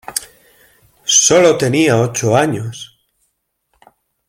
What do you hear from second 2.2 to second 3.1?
años.